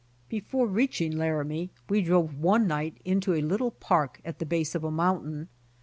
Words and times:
Before 0.29 0.65
reaching 0.65 1.11
Laramie 1.15 1.69
we 1.87 2.01
drove 2.01 2.33
one 2.35 2.65
night 2.65 2.97
into 3.05 3.35
a 3.35 3.41
little 3.41 3.69
park 3.69 4.19
at 4.25 4.39
the 4.39 4.47
base 4.47 4.73
of 4.73 4.83
a 4.83 4.89
mountain. 4.89 5.47